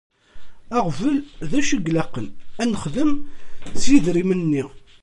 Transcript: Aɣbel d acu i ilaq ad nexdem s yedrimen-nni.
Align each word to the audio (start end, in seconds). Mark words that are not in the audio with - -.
Aɣbel 0.77 1.15
d 1.49 1.51
acu 1.59 1.71
i 1.73 1.77
ilaq 1.89 2.13
ad 2.61 2.65
nexdem 2.69 3.11
s 3.81 3.83
yedrimen-nni. 3.91 4.63